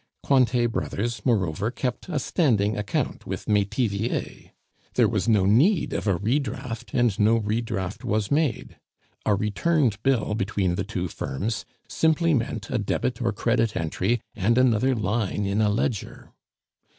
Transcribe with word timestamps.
Cointet 0.25 0.71
Brothers, 0.71 1.21
moreover, 1.25 1.69
kept 1.69 2.09
a 2.09 2.17
standing 2.17 2.75
account 2.75 3.27
with 3.27 3.45
Metivier; 3.47 4.49
there 4.95 5.07
was 5.07 5.29
no 5.29 5.45
need 5.45 5.93
of 5.93 6.07
a 6.07 6.15
re 6.17 6.39
draft, 6.39 6.89
and 6.91 7.19
no 7.19 7.37
re 7.37 7.61
draft 7.61 8.03
was 8.03 8.31
made. 8.31 8.77
A 9.27 9.35
returned 9.35 10.01
bill 10.01 10.33
between 10.33 10.73
the 10.73 10.83
two 10.83 11.07
firms 11.07 11.65
simply 11.87 12.33
meant 12.33 12.71
a 12.71 12.79
debit 12.79 13.21
or 13.21 13.31
credit 13.31 13.77
entry 13.77 14.19
and 14.35 14.57
another 14.57 14.95
line 14.95 15.45
in 15.45 15.61
a 15.61 15.69
ledger. 15.69 16.31